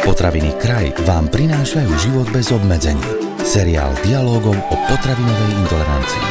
Potraviny 0.00 0.56
kraj 0.56 0.96
vám 1.04 1.28
prinášajú 1.28 1.92
život 2.00 2.24
bez 2.32 2.48
obmedzení. 2.56 3.04
Seriál 3.44 3.92
dialogov 4.00 4.56
o 4.56 4.76
potravinovej 4.88 5.60
intolerancii. 5.60 6.26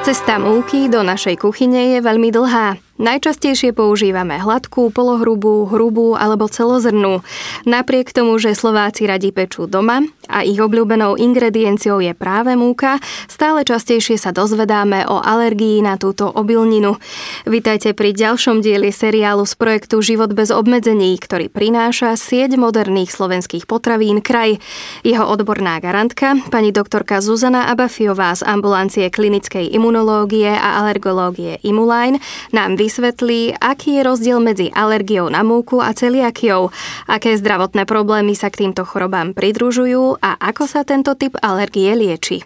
Cesta 0.00 0.40
múky 0.40 0.88
do 0.88 1.04
našej 1.04 1.36
kuchyne 1.36 1.92
je 1.92 1.98
veľmi 2.00 2.32
dlhá. 2.32 2.80
Najčastejšie 3.00 3.72
používame 3.72 4.36
hladkú, 4.36 4.92
polohrubú, 4.92 5.64
hrubú 5.64 6.12
alebo 6.12 6.44
celozrnú. 6.44 7.24
Napriek 7.64 8.12
tomu, 8.12 8.36
že 8.36 8.52
Slováci 8.52 9.08
radi 9.08 9.32
pečú 9.32 9.64
doma 9.64 10.04
a 10.28 10.44
ich 10.44 10.60
obľúbenou 10.60 11.16
ingredienciou 11.16 12.04
je 12.04 12.12
práve 12.12 12.52
múka, 12.52 13.00
stále 13.32 13.64
častejšie 13.64 14.20
sa 14.20 14.28
dozvedáme 14.36 15.08
o 15.08 15.24
alergii 15.24 15.80
na 15.80 15.96
túto 15.96 16.28
obilninu. 16.28 17.00
Vítajte 17.48 17.96
pri 17.96 18.12
ďalšom 18.12 18.60
dieli 18.60 18.92
seriálu 18.92 19.48
z 19.48 19.54
projektu 19.56 20.04
Život 20.04 20.36
bez 20.36 20.52
obmedzení, 20.52 21.16
ktorý 21.16 21.48
prináša 21.48 22.12
sieť 22.20 22.60
moderných 22.60 23.08
slovenských 23.08 23.64
potravín 23.64 24.20
kraj. 24.20 24.60
Jeho 25.00 25.24
odborná 25.32 25.80
garantka, 25.80 26.36
pani 26.52 26.76
doktorka 26.76 27.24
Zuzana 27.24 27.72
Abafiová 27.72 28.36
z 28.36 28.44
ambulancie 28.44 29.08
klinickej 29.08 29.72
imunológie 29.72 30.52
a 30.52 30.84
alergológie 30.84 31.56
Imuline 31.64 32.20
nám 32.52 32.81
vysvetlí, 32.82 33.62
aký 33.62 33.98
je 33.98 34.02
rozdiel 34.02 34.42
medzi 34.42 34.66
alergiou 34.74 35.30
na 35.30 35.46
múku 35.46 35.78
a 35.78 35.94
celiakiou, 35.94 36.74
aké 37.06 37.38
zdravotné 37.38 37.86
problémy 37.86 38.34
sa 38.34 38.50
k 38.50 38.66
týmto 38.66 38.82
chorobám 38.82 39.30
pridružujú 39.38 40.18
a 40.18 40.34
ako 40.42 40.66
sa 40.66 40.82
tento 40.82 41.14
typ 41.14 41.38
alergie 41.38 41.94
lieči. 41.94 42.42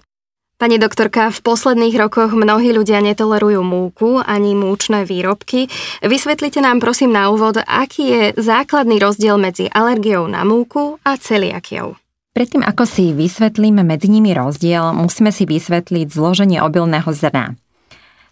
Pani 0.57 0.81
doktorka, 0.81 1.29
v 1.29 1.41
posledných 1.45 1.97
rokoch 2.01 2.33
mnohí 2.33 2.73
ľudia 2.73 3.05
netolerujú 3.05 3.61
múku 3.61 4.25
ani 4.25 4.57
múčne 4.57 5.05
výrobky. 5.05 5.69
Vysvetlite 6.01 6.65
nám 6.65 6.81
prosím 6.81 7.13
na 7.13 7.29
úvod, 7.29 7.61
aký 7.61 8.05
je 8.09 8.23
základný 8.41 8.97
rozdiel 8.97 9.37
medzi 9.37 9.69
alergiou 9.69 10.25
na 10.25 10.49
múku 10.49 10.97
a 11.05 11.21
celiakiou. 11.21 12.01
Predtým, 12.33 12.65
ako 12.65 12.85
si 12.89 13.13
vysvetlíme 13.13 13.85
medzi 13.85 14.09
nimi 14.13 14.33
rozdiel, 14.33 14.97
musíme 14.97 15.29
si 15.29 15.45
vysvetliť 15.45 16.09
zloženie 16.09 16.61
obilného 16.65 17.09
zrna. 17.13 17.57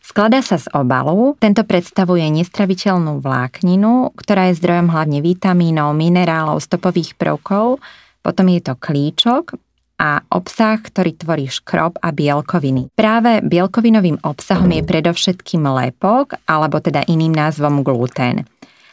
Skladá 0.05 0.45
sa 0.45 0.61
z 0.61 0.69
obalu, 0.77 1.33
tento 1.41 1.65
predstavuje 1.65 2.29
nestraviteľnú 2.29 3.25
vlákninu, 3.25 4.13
ktorá 4.13 4.53
je 4.53 4.61
zdrojom 4.61 4.93
hlavne 4.93 5.25
vitamínov, 5.25 5.97
minerálov, 5.97 6.61
stopových 6.61 7.17
prvkov, 7.17 7.81
potom 8.21 8.53
je 8.53 8.61
to 8.61 8.77
klíčok 8.77 9.57
a 9.97 10.21
obsah, 10.29 10.77
ktorý 10.77 11.17
tvorí 11.17 11.49
škrob 11.49 11.97
a 12.05 12.13
bielkoviny. 12.13 12.93
Práve 12.93 13.41
bielkovinovým 13.49 14.21
obsahom 14.21 14.69
je 14.77 14.85
predovšetkým 14.85 15.65
lepok, 15.65 16.37
alebo 16.45 16.85
teda 16.85 17.09
iným 17.09 17.33
názvom 17.33 17.81
glutén. 17.81 18.45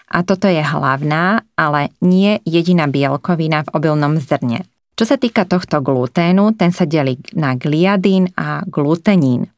A 0.08 0.23
toto 0.23 0.48
je 0.48 0.64
hlavná, 0.64 1.44
ale 1.59 1.92
nie 2.00 2.39
jediná 2.48 2.88
bielkovina 2.88 3.67
v 3.67 3.72
obilnom 3.76 4.16
zrne. 4.16 4.64
Čo 4.95 5.04
sa 5.04 5.20
týka 5.20 5.44
tohto 5.44 5.84
gluténu, 5.84 6.56
ten 6.56 6.72
sa 6.72 6.88
delí 6.88 7.20
na 7.36 7.59
gliadín 7.59 8.32
a 8.39 8.64
glutenín. 8.64 9.52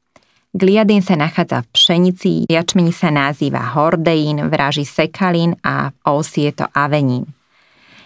Gliadín 0.53 1.01
sa 1.01 1.17
nachádza 1.17 1.65
v 1.65 1.67
pšenici, 1.73 2.31
jačmení 2.45 2.93
sa 2.93 3.09
nazýva 3.09 3.73
hordeín, 3.73 4.37
vraží 4.53 4.85
sekalín 4.85 5.57
a 5.65 5.89
v 5.89 6.21
je 6.37 6.53
to 6.53 6.69
avenín. 6.77 7.33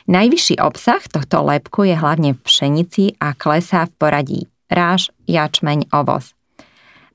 Najvyšší 0.07 0.63
obsah 0.63 1.03
tohto 1.11 1.43
lepku 1.43 1.83
je 1.83 1.99
hlavne 1.99 2.31
v 2.31 2.39
pšenici 2.39 3.19
a 3.19 3.35
klesá 3.35 3.83
v 3.91 3.93
poradí 3.99 4.41
ráž, 4.71 5.11
jačmeň, 5.27 5.91
ovoz. 5.91 6.31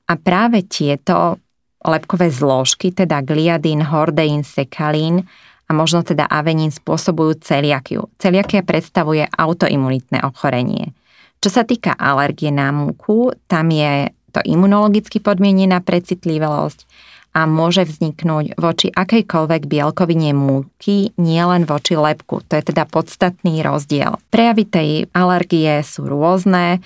A 0.05 0.13
práve 0.21 0.61
tieto 0.69 1.41
lepkové 1.81 2.29
zložky, 2.29 2.93
teda 2.93 3.25
gliadín, 3.25 3.81
hordeín, 3.81 4.45
sekalín 4.45 5.25
a 5.65 5.71
možno 5.73 6.05
teda 6.05 6.29
avenín 6.29 6.69
spôsobujú 6.69 7.41
celiakiu. 7.41 8.05
Celiakia 8.21 8.61
predstavuje 8.61 9.25
autoimunitné 9.25 10.21
ochorenie. 10.21 10.93
Čo 11.41 11.49
sa 11.49 11.63
týka 11.65 11.97
alergie 11.97 12.53
na 12.53 12.69
múku, 12.69 13.33
tam 13.49 13.73
je 13.73 14.13
to 14.33 14.41
imunologicky 14.41 15.21
podmienená 15.21 15.79
precitlivosť 15.85 16.89
a 17.33 17.49
môže 17.49 17.85
vzniknúť 17.85 18.57
voči 18.61 18.93
akejkoľvek 18.93 19.65
bielkovine 19.65 20.37
múky, 20.37 21.13
nielen 21.17 21.65
voči 21.65 21.97
lepku. 21.97 22.45
To 22.45 22.53
je 22.53 22.63
teda 22.73 22.85
podstatný 22.85 23.65
rozdiel. 23.65 24.21
Prejavy 24.29 24.63
tej 24.69 24.89
alergie 25.13 25.81
sú 25.81 26.05
rôzne, 26.05 26.81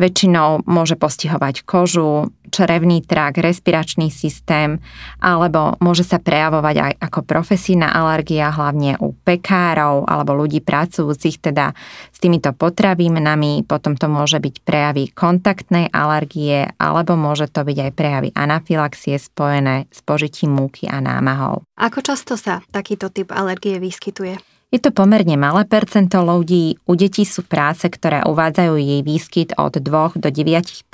Väčšinou 0.00 0.64
môže 0.64 0.96
postihovať 0.96 1.68
kožu, 1.68 2.32
črevný 2.52 3.00
trak, 3.00 3.40
respiračný 3.40 4.12
systém, 4.12 4.76
alebo 5.24 5.80
môže 5.80 6.04
sa 6.04 6.20
prejavovať 6.20 6.76
aj 6.76 6.92
ako 7.00 7.20
profesijná 7.24 7.88
alergia, 7.88 8.52
hlavne 8.52 9.00
u 9.00 9.16
pekárov 9.16 10.04
alebo 10.04 10.36
ľudí 10.36 10.60
pracujúcich 10.60 11.40
teda 11.40 11.72
s 12.12 12.18
týmito 12.20 12.52
potravinami. 12.52 13.64
Potom 13.64 13.96
to 13.96 14.12
môže 14.12 14.36
byť 14.36 14.54
prejavy 14.60 15.08
kontaktnej 15.16 15.88
alergie, 15.88 16.68
alebo 16.76 17.16
môže 17.16 17.48
to 17.48 17.64
byť 17.64 17.78
aj 17.88 17.90
prejavy 17.96 18.28
anafilaxie 18.36 19.16
spojené 19.16 19.88
s 19.88 20.04
požitím 20.04 20.52
múky 20.52 20.84
a 20.84 21.00
námahou. 21.00 21.64
Ako 21.80 22.04
často 22.04 22.36
sa 22.36 22.60
takýto 22.68 23.08
typ 23.08 23.32
alergie 23.32 23.80
vyskytuje? 23.80 24.36
Je 24.72 24.80
to 24.80 24.88
pomerne 24.88 25.36
malé 25.36 25.68
percento 25.68 26.24
ľudí, 26.24 26.80
u 26.88 26.96
detí 26.96 27.28
sú 27.28 27.44
práce, 27.44 27.84
ktoré 27.84 28.24
uvádzajú 28.24 28.80
jej 28.80 29.00
výskyt 29.04 29.52
od 29.60 29.76
2 29.76 30.16
do 30.16 30.28
9 30.32 30.88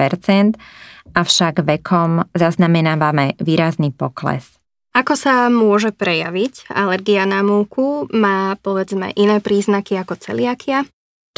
avšak 1.12 1.64
vekom 1.64 2.26
zaznamenávame 2.32 3.38
výrazný 3.40 3.94
pokles. 3.94 4.58
Ako 4.96 5.14
sa 5.14 5.46
môže 5.52 5.94
prejaviť 5.94 6.72
alergia 6.74 7.22
na 7.28 7.44
múku? 7.46 8.10
Má 8.10 8.58
povedzme 8.58 9.14
iné 9.14 9.38
príznaky 9.38 9.94
ako 10.00 10.18
celiakia? 10.18 10.88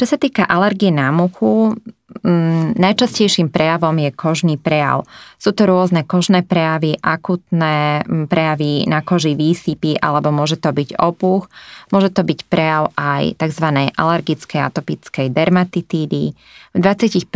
Čo 0.01 0.05
sa 0.09 0.17
týka 0.17 0.49
alergie 0.49 0.89
na 0.89 1.13
muchu, 1.13 1.77
mm, 2.23 2.77
najčastejším 2.77 3.49
prejavom 3.49 3.93
je 3.97 4.09
kožný 4.13 4.55
prejav. 4.57 5.05
Sú 5.37 5.53
to 5.53 5.65
rôzne 5.65 6.05
kožné 6.05 6.45
prejavy, 6.45 6.97
akutné 6.97 8.05
mm, 8.05 8.25
prejavy 8.29 8.85
na 8.85 9.05
koži 9.05 9.37
výsypy, 9.37 9.97
alebo 10.01 10.33
môže 10.33 10.57
to 10.57 10.73
byť 10.73 10.97
opuch, 10.97 11.49
môže 11.93 12.13
to 12.13 12.21
byť 12.25 12.39
prejav 12.47 12.93
aj 12.97 13.37
tzv. 13.37 13.67
alergickej 13.93 14.61
atopickej 14.61 15.27
dermatitídy. 15.29 16.23
V 16.71 16.79
20% 16.79 17.27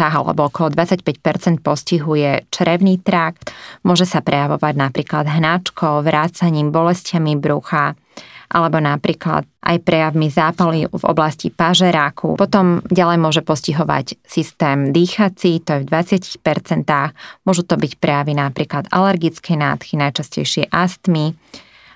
alebo 0.00 0.48
okolo 0.48 0.72
25% 0.72 1.60
postihuje 1.60 2.48
črevný 2.48 2.96
trakt, 3.04 3.52
môže 3.84 4.08
sa 4.08 4.24
prejavovať 4.24 4.74
napríklad 4.74 5.28
hnačkou, 5.28 6.00
vrácaním, 6.00 6.72
bolestiami 6.72 7.36
brucha, 7.36 7.92
alebo 8.54 8.78
napríklad 8.78 9.44
aj 9.64 9.80
prejavmi 9.80 10.28
zápaly 10.28 10.92
v 10.92 11.04
oblasti 11.08 11.48
pažeráku. 11.48 12.36
Potom 12.36 12.84
ďalej 12.92 13.18
môže 13.18 13.40
postihovať 13.40 14.20
systém 14.28 14.92
dýchací, 14.92 15.64
to 15.64 15.80
je 15.80 15.80
v 15.82 15.88
20%. 15.88 16.36
Môžu 17.48 17.62
to 17.64 17.74
byť 17.80 17.92
prejavy 17.96 18.36
napríklad 18.36 18.92
alergické 18.92 19.56
nádchy, 19.56 19.96
najčastejšie 19.96 20.68
astmy. 20.68 21.32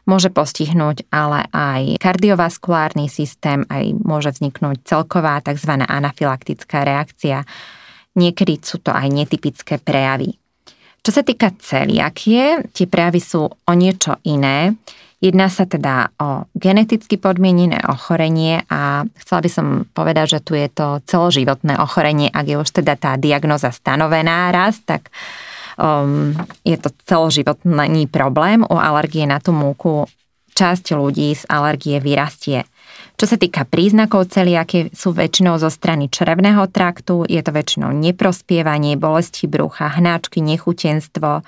Môže 0.09 0.33
postihnúť 0.33 1.05
ale 1.13 1.45
aj 1.53 2.01
kardiovaskulárny 2.01 3.13
systém, 3.13 3.69
aj 3.69 3.93
môže 4.01 4.33
vzniknúť 4.33 4.89
celková 4.89 5.37
tzv. 5.45 5.85
anafilaktická 5.85 6.81
reakcia. 6.81 7.45
Niekedy 8.17 8.65
sú 8.65 8.81
to 8.81 8.89
aj 8.89 9.05
netypické 9.13 9.77
prejavy. 9.77 10.33
Čo 11.05 11.11
sa 11.13 11.23
týka 11.23 11.53
celiakie, 11.61 12.69
tie 12.73 12.87
prejavy 12.89 13.21
sú 13.21 13.49
o 13.49 13.73
niečo 13.77 14.17
iné. 14.25 14.77
Jedná 15.19 15.51
sa 15.51 15.67
teda 15.67 16.15
o 16.23 16.47
geneticky 16.55 17.19
podmienené 17.19 17.83
ochorenie 17.91 18.63
a 18.71 19.03
chcela 19.19 19.41
by 19.43 19.51
som 19.51 19.67
povedať, 19.91 20.39
že 20.39 20.41
tu 20.47 20.53
je 20.55 20.71
to 20.71 21.03
celoživotné 21.11 21.75
ochorenie, 21.83 22.31
ak 22.31 22.47
je 22.47 22.57
už 22.63 22.71
teda 22.71 22.95
tá 22.95 23.19
diagnoza 23.19 23.75
stanovená 23.75 24.55
raz, 24.55 24.79
tak 24.87 25.11
um, 25.75 26.39
je 26.63 26.79
to 26.79 26.95
celoživotný 27.03 28.07
problém. 28.07 28.63
U 28.63 28.79
alergie 28.79 29.27
na 29.27 29.43
tú 29.43 29.51
múku 29.51 30.07
časť 30.55 30.95
ľudí 30.95 31.35
z 31.35 31.43
alergie 31.51 31.99
vyrastie. 31.99 32.63
Čo 33.19 33.35
sa 33.35 33.37
týka 33.39 33.67
príznakov 33.67 34.31
celiakie, 34.31 34.95
sú 34.95 35.11
väčšinou 35.11 35.59
zo 35.59 35.67
strany 35.67 36.07
črevného 36.07 36.63
traktu, 36.71 37.27
je 37.27 37.43
to 37.43 37.51
väčšinou 37.51 37.91
neprospievanie, 37.91 38.95
bolesti 38.95 39.51
brucha, 39.51 39.99
hnáčky, 39.99 40.39
nechutenstvo, 40.39 41.43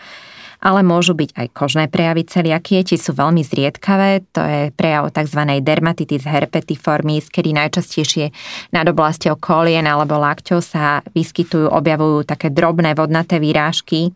ale 0.60 0.84
môžu 0.84 1.16
byť 1.16 1.32
aj 1.36 1.46
kožné 1.56 1.84
prejavy 1.88 2.28
celiakie, 2.28 2.84
tie 2.84 3.00
sú 3.00 3.16
veľmi 3.16 3.40
zriedkavé, 3.40 4.28
to 4.30 4.40
je 4.44 4.60
prejav 4.76 5.08
tzv. 5.08 5.40
dermatitis 5.64 6.28
herpetiformis, 6.28 7.32
kedy 7.32 7.56
najčastejšie 7.56 8.32
nad 8.76 8.84
oblasťou 8.84 9.40
kolien 9.40 9.88
alebo 9.88 10.20
lakťov 10.20 10.60
sa 10.60 11.00
vyskytujú, 11.16 11.72
objavujú 11.72 12.28
také 12.28 12.52
drobné 12.52 12.92
vodnaté 12.92 13.40
výrážky 13.40 14.12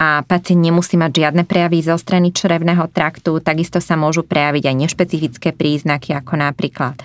a 0.00 0.26
pacient 0.26 0.64
nemusí 0.64 0.98
mať 0.98 1.12
žiadne 1.12 1.44
prejavy 1.46 1.84
zo 1.84 1.94
strany 1.94 2.34
črevného 2.34 2.88
traktu, 2.90 3.38
takisto 3.38 3.78
sa 3.78 3.94
môžu 3.94 4.26
prejaviť 4.26 4.64
aj 4.66 4.76
nešpecifické 4.76 5.54
príznaky, 5.54 6.16
ako 6.16 6.40
napríklad 6.40 6.96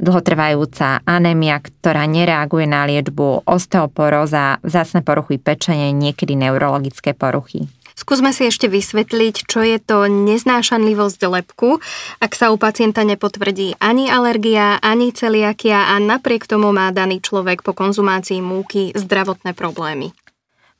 dlhotrvajúca 0.00 1.04
anémia, 1.04 1.60
ktorá 1.60 2.08
nereaguje 2.08 2.64
na 2.64 2.88
liečbu, 2.88 3.44
osteoporóza, 3.44 4.56
vzácne 4.64 5.04
poruchy 5.04 5.36
pečenie, 5.36 5.92
niekedy 5.92 6.32
neurologické 6.40 7.12
poruchy. 7.12 7.68
Skúsme 8.00 8.32
si 8.32 8.48
ešte 8.48 8.64
vysvetliť, 8.64 9.44
čo 9.44 9.60
je 9.60 9.76
to 9.76 10.08
neznášanlivosť 10.08 11.20
lepku, 11.20 11.84
ak 12.24 12.32
sa 12.32 12.48
u 12.48 12.56
pacienta 12.56 13.04
nepotvrdí 13.04 13.76
ani 13.76 14.08
alergia, 14.08 14.80
ani 14.80 15.12
celiakia 15.12 15.92
a 15.92 16.00
napriek 16.00 16.48
tomu 16.48 16.72
má 16.72 16.88
daný 16.96 17.20
človek 17.20 17.60
po 17.60 17.76
konzumácii 17.76 18.40
múky 18.40 18.96
zdravotné 18.96 19.52
problémy. 19.52 20.16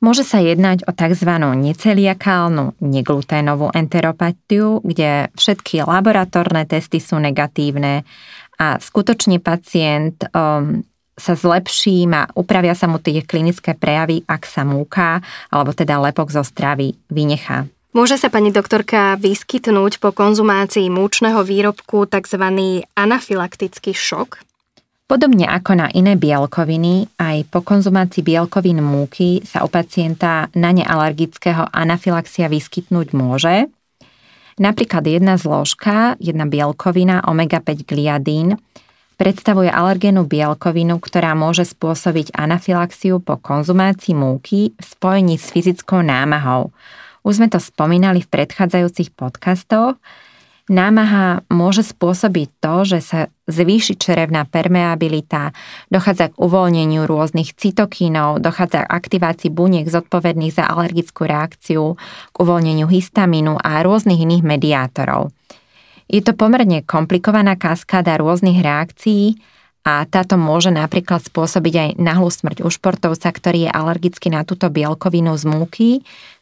Môže 0.01 0.25
sa 0.25 0.41
jednať 0.41 0.89
o 0.89 0.91
tzv. 0.97 1.29
neceliakálnu 1.61 2.81
negluténovú 2.81 3.69
enteropatiu, 3.69 4.81
kde 4.81 5.29
všetky 5.37 5.85
laboratórne 5.85 6.65
testy 6.65 6.97
sú 6.97 7.21
negatívne 7.21 8.01
a 8.57 8.81
skutočne 8.81 9.37
pacient 9.37 10.25
um, 10.33 10.81
sa 11.21 11.37
zlepší, 11.37 12.09
má, 12.09 12.25
upravia 12.33 12.73
sa 12.73 12.89
mu 12.89 12.97
tie 12.97 13.21
klinické 13.21 13.77
prejavy, 13.77 14.25
ak 14.25 14.49
sa 14.49 14.65
múka, 14.65 15.21
alebo 15.53 15.69
teda 15.69 16.01
lepok 16.01 16.33
zo 16.33 16.41
stravy 16.41 16.97
vynechá. 17.13 17.69
Môže 17.93 18.17
sa 18.17 18.31
pani 18.31 18.49
doktorka 18.49 19.19
vyskytnúť 19.19 19.99
po 19.99 20.15
konzumácii 20.15 20.87
múčneho 20.89 21.43
výrobku 21.43 22.07
tzv. 22.07 22.39
anafylaktický 22.95 23.91
šok? 23.91 24.41
Podobne 25.11 25.43
ako 25.43 25.75
na 25.75 25.87
iné 25.91 26.15
bielkoviny, 26.15 27.11
aj 27.19 27.51
po 27.51 27.59
konzumácii 27.59 28.23
bielkovín 28.23 28.79
múky 28.79 29.43
sa 29.43 29.67
u 29.67 29.67
pacienta 29.67 30.47
na 30.55 30.71
nealergického 30.71 31.67
anafilaxia 31.67 32.47
vyskytnúť 32.47 33.11
môže. 33.11 33.67
Napríklad 34.55 35.03
jedna 35.03 35.35
zložka, 35.35 36.15
jedna 36.15 36.47
bielkovina 36.47 37.27
omega-5 37.27 37.83
gliadín 37.83 38.55
predstavuje 39.21 39.69
alergénu 39.69 40.25
bielkovinu, 40.25 40.97
ktorá 40.97 41.37
môže 41.37 41.69
spôsobiť 41.69 42.33
anafilaxiu 42.33 43.21
po 43.21 43.37
konzumácii 43.37 44.17
múky 44.17 44.73
v 44.73 44.81
spojení 44.81 45.37
s 45.37 45.53
fyzickou 45.53 46.01
námahou. 46.01 46.73
Už 47.21 47.37
sme 47.37 47.45
to 47.45 47.61
spomínali 47.61 48.25
v 48.25 48.31
predchádzajúcich 48.33 49.13
podcastoch, 49.13 50.01
Námaha 50.71 51.43
môže 51.51 51.83
spôsobiť 51.83 52.63
to, 52.63 52.87
že 52.87 52.99
sa 53.03 53.19
zvýši 53.51 53.99
črevná 53.99 54.47
permeabilita, 54.47 55.51
dochádza 55.91 56.31
k 56.31 56.39
uvoľneniu 56.39 57.03
rôznych 57.03 57.51
cytokínov, 57.59 58.39
dochádza 58.39 58.87
k 58.87 58.91
aktivácii 58.95 59.51
buniek 59.51 59.91
zodpovedných 59.91 60.55
za 60.55 60.71
alergickú 60.71 61.27
reakciu, 61.27 61.99
k 62.31 62.35
uvoľneniu 62.39 62.87
histamínu 62.87 63.59
a 63.59 63.83
rôznych 63.83 64.23
iných 64.23 64.47
mediátorov. 64.47 65.35
Je 66.11 66.19
to 66.19 66.35
pomerne 66.35 66.83
komplikovaná 66.83 67.55
kaskáda 67.55 68.19
rôznych 68.19 68.59
reakcií 68.59 69.39
a 69.87 70.03
táto 70.03 70.35
môže 70.35 70.67
napríklad 70.67 71.23
spôsobiť 71.23 71.73
aj 71.79 71.89
nahlú 72.03 72.27
smrť 72.27 72.67
u 72.67 72.69
športovca, 72.69 73.31
ktorý 73.31 73.65
je 73.65 73.71
alergický 73.71 74.27
na 74.27 74.43
túto 74.43 74.67
bielkovinu 74.67 75.39
z 75.39 75.43
múky, 75.47 75.89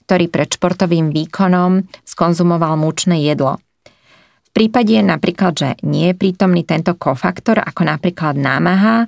ktorý 0.10 0.26
pred 0.26 0.50
športovým 0.50 1.14
výkonom 1.14 1.86
skonzumoval 2.02 2.82
múčne 2.82 3.22
jedlo. 3.22 3.62
V 4.50 4.50
prípade 4.58 5.06
napríklad, 5.06 5.54
že 5.54 5.70
nie 5.86 6.10
je 6.10 6.18
prítomný 6.18 6.66
tento 6.66 6.98
kofaktor, 6.98 7.62
ako 7.62 7.86
napríklad 7.86 8.34
námaha, 8.42 9.06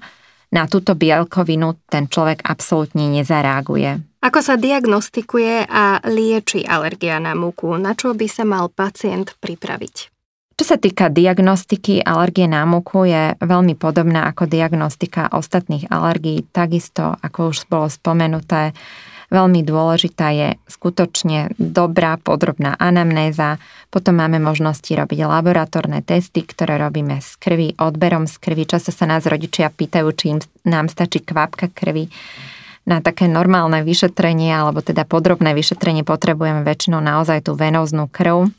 na 0.54 0.70
túto 0.70 0.94
bielkovinu 0.94 1.82
ten 1.90 2.06
človek 2.06 2.46
absolútne 2.46 3.10
nezareaguje. 3.10 4.22
Ako 4.22 4.40
sa 4.46 4.62
diagnostikuje 4.62 5.66
a 5.66 6.06
lieči 6.06 6.62
alergia 6.70 7.18
na 7.18 7.34
múku? 7.34 7.74
Na 7.82 7.98
čo 7.98 8.14
by 8.14 8.28
sa 8.30 8.46
mal 8.46 8.70
pacient 8.70 9.34
pripraviť? 9.42 10.11
Čo 10.62 10.78
sa 10.78 10.78
týka 10.78 11.10
diagnostiky 11.10 12.06
alergie 12.06 12.46
na 12.46 12.62
múku 12.70 13.10
je 13.10 13.34
veľmi 13.42 13.74
podobná 13.74 14.30
ako 14.30 14.46
diagnostika 14.46 15.34
ostatných 15.34 15.90
alergií, 15.90 16.46
takisto 16.54 17.18
ako 17.18 17.50
už 17.50 17.66
bolo 17.66 17.90
spomenuté, 17.90 18.78
Veľmi 19.32 19.64
dôležitá 19.64 20.36
je 20.36 20.60
skutočne 20.68 21.56
dobrá, 21.56 22.20
podrobná 22.20 22.76
anamnéza. 22.76 23.64
Potom 23.88 24.20
máme 24.20 24.44
možnosti 24.44 24.92
robiť 24.92 25.24
laboratórne 25.24 26.04
testy, 26.04 26.44
ktoré 26.44 26.76
robíme 26.76 27.24
z 27.24 27.40
krvi, 27.40 27.68
odberom 27.80 28.28
z 28.28 28.36
krvi. 28.38 28.68
Často 28.68 28.92
sa 28.92 29.08
nás 29.08 29.24
rodičia 29.24 29.72
pýtajú, 29.72 30.08
či 30.14 30.26
im 30.36 30.40
nám 30.68 30.92
stačí 30.92 31.24
kvapka 31.24 31.72
krvi. 31.72 32.12
Na 32.84 33.00
také 33.00 33.32
normálne 33.32 33.88
vyšetrenie, 33.88 34.52
alebo 34.52 34.84
teda 34.84 35.08
podrobné 35.08 35.56
vyšetrenie 35.56 36.04
potrebujeme 36.04 36.68
väčšinou 36.68 37.00
naozaj 37.00 37.48
tú 37.48 37.56
venóznú 37.56 38.12
krv 38.12 38.52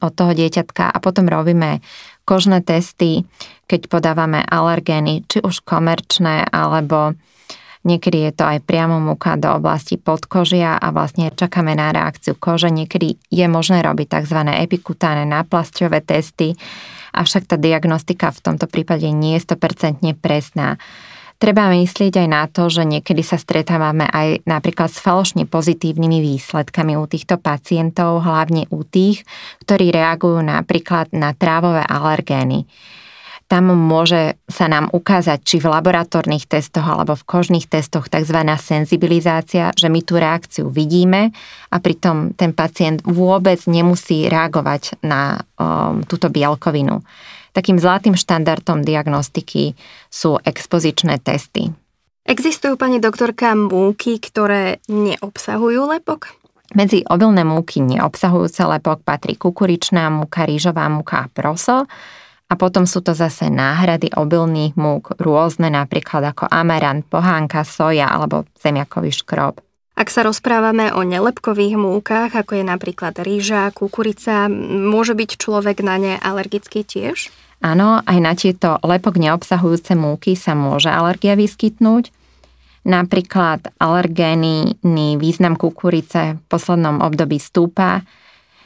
od 0.00 0.12
toho 0.12 0.32
dieťatka 0.32 0.90
a 0.90 0.96
potom 0.98 1.28
robíme 1.28 1.84
kožné 2.24 2.64
testy, 2.64 3.28
keď 3.68 3.88
podávame 3.88 4.40
alergény, 4.40 5.24
či 5.28 5.44
už 5.44 5.64
komerčné 5.64 6.48
alebo 6.48 7.16
Niekedy 7.84 8.18
je 8.24 8.32
to 8.32 8.48
aj 8.48 8.64
priamo 8.64 8.96
múka 8.96 9.36
do 9.36 9.60
oblasti 9.60 10.00
podkožia 10.00 10.80
a 10.80 10.88
vlastne 10.88 11.28
čakáme 11.28 11.76
na 11.76 11.92
reakciu 11.92 12.32
kože. 12.32 12.72
Niekedy 12.72 13.20
je 13.28 13.44
možné 13.44 13.84
robiť 13.84 14.08
tzv. 14.08 14.40
epikutáne 14.56 15.28
náplasťové 15.28 16.00
testy, 16.00 16.56
avšak 17.12 17.44
tá 17.44 17.60
diagnostika 17.60 18.32
v 18.32 18.40
tomto 18.40 18.72
prípade 18.72 19.04
nie 19.12 19.36
je 19.36 19.52
100% 19.52 20.00
presná. 20.16 20.80
Treba 21.38 21.68
myslieť 21.68 22.24
aj 22.24 22.28
na 22.30 22.44
to, 22.48 22.70
že 22.72 22.88
niekedy 22.88 23.20
sa 23.20 23.36
stretávame 23.36 24.06
aj 24.08 24.46
napríklad 24.48 24.88
s 24.88 25.02
falošne 25.02 25.44
pozitívnymi 25.44 26.22
výsledkami 26.22 26.96
u 26.96 27.04
týchto 27.04 27.36
pacientov, 27.36 28.24
hlavne 28.24 28.70
u 28.72 28.86
tých, 28.86 29.26
ktorí 29.66 29.92
reagujú 29.92 30.40
napríklad 30.40 31.12
na 31.12 31.36
trávové 31.36 31.84
alergény 31.84 32.64
tam 33.44 33.76
môže 33.76 34.40
sa 34.48 34.66
nám 34.72 34.88
ukázať, 34.90 35.38
či 35.44 35.56
v 35.60 35.68
laboratórnych 35.68 36.48
testoch 36.48 36.84
alebo 36.84 37.12
v 37.12 37.22
kožných 37.28 37.68
testoch 37.68 38.08
tzv. 38.08 38.40
senzibilizácia, 38.56 39.70
že 39.76 39.92
my 39.92 40.00
tú 40.00 40.16
reakciu 40.16 40.72
vidíme 40.72 41.28
a 41.68 41.76
pritom 41.76 42.32
ten 42.32 42.56
pacient 42.56 43.04
vôbec 43.04 43.60
nemusí 43.68 44.26
reagovať 44.32 45.04
na 45.04 45.44
um, 45.60 46.00
túto 46.08 46.32
bielkovinu. 46.32 47.04
Takým 47.54 47.78
zlatým 47.78 48.18
štandardom 48.18 48.82
diagnostiky 48.82 49.78
sú 50.10 50.42
expozičné 50.42 51.22
testy. 51.22 51.70
Existujú, 52.26 52.74
pani 52.74 52.98
doktorka, 52.98 53.54
múky, 53.54 54.18
ktoré 54.18 54.82
neobsahujú 54.90 55.86
lepok? 55.86 56.34
Medzi 56.74 57.06
obilné 57.06 57.46
múky 57.46 57.78
neobsahujúce 57.78 58.66
lepok 58.66 59.06
patrí 59.06 59.38
kukuričná 59.38 60.10
múka, 60.10 60.42
rýžová 60.42 60.90
múka 60.90 61.28
a 61.28 61.30
proso. 61.30 61.86
A 62.50 62.54
potom 62.60 62.84
sú 62.84 63.00
to 63.00 63.16
zase 63.16 63.48
náhrady 63.48 64.12
obilných 64.12 64.76
múk, 64.76 65.16
rôzne 65.16 65.70
napríklad 65.72 66.34
ako 66.34 66.44
amarant, 66.50 67.06
pohánka, 67.06 67.64
soja 67.64 68.10
alebo 68.10 68.44
zemiakový 68.58 69.14
škrob. 69.14 69.60
Ak 69.94 70.10
sa 70.10 70.26
rozprávame 70.26 70.90
o 70.90 71.06
nelepkových 71.06 71.78
múkach, 71.78 72.34
ako 72.34 72.58
je 72.58 72.64
napríklad 72.66 73.14
rýža, 73.22 73.70
kukurica, 73.70 74.50
môže 74.50 75.14
byť 75.14 75.30
človek 75.38 75.86
na 75.86 75.96
ne 76.02 76.14
alergický 76.18 76.82
tiež? 76.82 77.30
Áno, 77.62 78.02
aj 78.02 78.18
na 78.18 78.34
tieto 78.34 78.82
lepok 78.82 79.16
neobsahujúce 79.16 79.94
múky 79.94 80.34
sa 80.34 80.58
môže 80.58 80.90
alergia 80.90 81.38
vyskytnúť. 81.38 82.10
Napríklad 82.84 83.72
alergénny 83.80 84.76
význam 85.16 85.56
kukurice 85.56 86.36
v 86.36 86.40
poslednom 86.50 87.00
období 87.00 87.40
stúpa, 87.40 88.04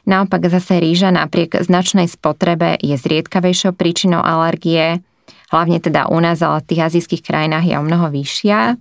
Naopak 0.09 0.49
zase 0.49 0.81
rýža 0.81 1.13
napriek 1.13 1.61
značnej 1.61 2.09
spotrebe 2.09 2.81
je 2.81 2.97
zriedkavejšou 2.97 3.77
príčinou 3.77 4.25
alergie, 4.25 5.05
hlavne 5.53 5.85
teda 5.85 6.09
u 6.09 6.17
nás, 6.17 6.41
ale 6.41 6.65
v 6.65 6.69
tých 6.73 6.85
azijských 6.89 7.23
krajinách 7.29 7.69
je 7.69 7.77
o 7.77 7.85
mnoho 7.85 8.09
vyššia. 8.09 8.81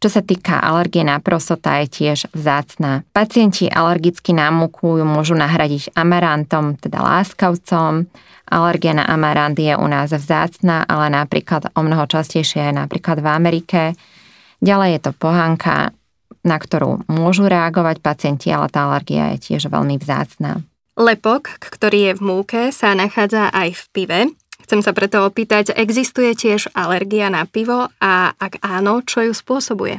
Čo 0.00 0.08
sa 0.08 0.24
týka 0.24 0.56
alergie 0.56 1.04
na 1.04 1.20
prosota 1.20 1.76
je 1.84 1.92
tiež 1.92 2.32
vzácná. 2.32 3.04
Pacienti 3.12 3.68
alergicky 3.68 4.32
na 4.32 4.48
múku 4.48 4.96
ju 4.96 5.04
môžu 5.04 5.36
nahradiť 5.36 5.92
amarantom, 5.92 6.80
teda 6.80 7.04
láskavcom. 7.04 8.08
Alergia 8.48 8.96
na 8.96 9.04
amarant 9.04 9.52
je 9.52 9.76
u 9.76 9.84
nás 9.84 10.08
vzácna, 10.08 10.88
ale 10.88 11.12
napríklad 11.12 11.76
o 11.76 11.84
mnoho 11.84 12.08
častejšie 12.08 12.72
je 12.72 12.72
napríklad 12.72 13.20
v 13.20 13.28
Amerike. 13.28 13.80
Ďalej 14.64 14.90
je 14.96 15.00
to 15.04 15.12
pohanka, 15.12 15.92
na 16.48 16.56
ktorú 16.56 17.04
môžu 17.12 17.44
reagovať 17.44 18.00
pacienti, 18.00 18.48
ale 18.48 18.72
tá 18.72 18.88
alergia 18.88 19.36
je 19.36 19.52
tiež 19.52 19.68
veľmi 19.68 20.00
vzácná. 20.00 20.64
Lepok, 20.96 21.60
ktorý 21.60 22.08
je 22.08 22.12
v 22.16 22.22
múke, 22.24 22.60
sa 22.72 22.96
nachádza 22.96 23.52
aj 23.52 23.76
v 23.76 23.84
pive. 23.92 24.20
Chcem 24.70 24.86
sa 24.86 24.94
preto 24.94 25.26
opýtať, 25.26 25.74
existuje 25.74 26.30
tiež 26.30 26.70
alergia 26.78 27.26
na 27.26 27.42
pivo 27.42 27.90
a 27.98 28.30
ak 28.38 28.62
áno, 28.62 29.02
čo 29.02 29.26
ju 29.26 29.34
spôsobuje? 29.34 29.98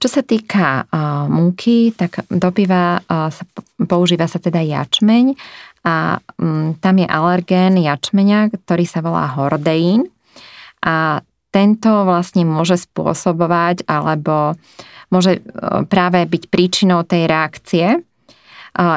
Čo 0.00 0.08
sa 0.08 0.24
týka 0.24 0.88
uh, 0.88 1.28
múky, 1.28 1.92
tak 1.92 2.24
do 2.32 2.48
piva 2.48 2.96
uh, 2.96 3.28
sa, 3.28 3.44
používa 3.84 4.24
sa 4.24 4.40
teda 4.40 4.64
jačmeň 4.64 5.36
a 5.84 6.16
um, 6.40 6.72
tam 6.80 6.96
je 6.96 7.04
alergén 7.04 7.76
jačmeňa, 7.76 8.56
ktorý 8.56 8.88
sa 8.88 9.04
volá 9.04 9.28
hordeín 9.36 10.08
a 10.80 11.20
tento 11.52 12.08
vlastne 12.08 12.48
môže 12.48 12.80
spôsobovať 12.88 13.84
alebo 13.84 14.56
môže 15.12 15.38
e, 15.38 15.40
práve 15.92 16.24
byť 16.24 16.42
príčinou 16.48 17.04
tej 17.04 17.28
reakcie. 17.28 17.86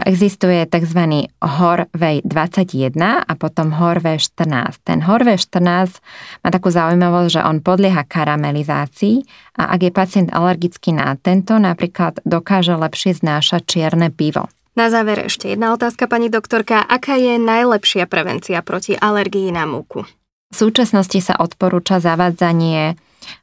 Existuje 0.03 0.67
tzv. 0.67 1.31
HORVEJ 1.39 2.27
21 2.27 3.23
a 3.23 3.33
potom 3.39 3.71
HORVE 3.71 4.19
14. 4.19 4.83
Ten 4.83 4.99
HORVE 4.99 5.39
14 5.39 6.03
má 6.43 6.49
takú 6.51 6.67
zaujímavosť, 6.67 7.29
že 7.39 7.41
on 7.47 7.63
podlieha 7.63 8.03
karamelizácii 8.03 9.23
a 9.55 9.71
ak 9.75 9.79
je 9.87 9.91
pacient 9.95 10.29
alergický 10.35 10.91
na 10.91 11.15
tento, 11.15 11.55
napríklad 11.55 12.19
dokáže 12.27 12.75
lepšie 12.75 13.23
znášať 13.23 13.61
čierne 13.63 14.11
pivo. 14.11 14.51
Na 14.75 14.87
záver 14.87 15.27
ešte 15.27 15.51
jedna 15.51 15.75
otázka, 15.75 16.07
pani 16.07 16.31
doktorka. 16.31 16.79
Aká 16.79 17.19
je 17.19 17.35
najlepšia 17.35 18.07
prevencia 18.07 18.63
proti 18.63 18.95
alergii 18.95 19.51
na 19.51 19.67
múku? 19.67 20.07
V 20.49 20.55
súčasnosti 20.55 21.19
sa 21.19 21.35
odporúča 21.37 21.99
zavádzanie 21.99 22.95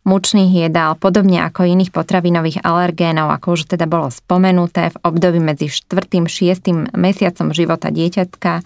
mučných 0.09 0.67
jedál, 0.67 0.97
podobne 0.97 1.45
ako 1.45 1.69
iných 1.69 1.93
potravinových 1.93 2.65
alergénov, 2.65 3.29
ako 3.31 3.61
už 3.61 3.77
teda 3.77 3.85
bolo 3.85 4.09
spomenuté 4.09 4.91
v 4.95 5.01
období 5.05 5.39
medzi 5.39 5.69
4. 5.69 6.27
6. 6.27 6.97
mesiacom 6.97 7.49
života 7.53 7.93
dieťatka, 7.93 8.65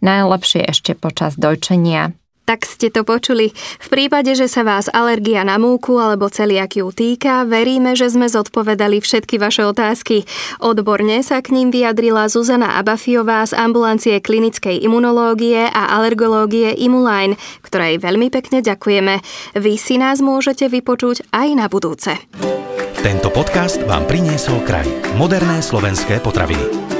najlepšie 0.00 0.64
ešte 0.70 0.94
počas 0.94 1.34
dojčenia, 1.34 2.14
tak 2.44 2.66
ste 2.66 2.90
to 2.90 3.06
počuli. 3.06 3.54
V 3.80 3.88
prípade, 3.88 4.34
že 4.34 4.50
sa 4.50 4.66
vás 4.66 4.90
alergia 4.90 5.46
na 5.46 5.56
múku 5.56 5.96
alebo 5.96 6.28
celiakiu 6.28 6.90
týka, 6.90 7.46
veríme, 7.46 7.94
že 7.94 8.10
sme 8.10 8.26
zodpovedali 8.28 9.00
všetky 9.00 9.38
vaše 9.38 9.62
otázky. 9.64 10.26
Odborne 10.58 11.22
sa 11.22 11.40
k 11.40 11.54
ním 11.54 11.70
vyjadrila 11.70 12.26
Zuzana 12.26 12.76
Abafiová 12.76 13.46
z 13.46 13.56
ambulancie 13.56 14.18
klinickej 14.18 14.82
imunológie 14.82 15.70
a 15.70 15.96
alergológie 15.96 16.74
Imuline, 16.76 17.38
ktorej 17.64 18.02
veľmi 18.02 18.28
pekne 18.28 18.60
ďakujeme. 18.60 19.22
Vy 19.56 19.74
si 19.78 19.96
nás 19.96 20.18
môžete 20.18 20.66
vypočuť 20.68 21.30
aj 21.30 21.48
na 21.56 21.66
budúce. 21.70 22.18
Tento 23.02 23.34
podcast 23.34 23.82
vám 23.82 24.06
priniesol 24.06 24.62
kraj. 24.62 24.86
Moderné 25.18 25.58
slovenské 25.58 26.22
potraviny. 26.22 26.91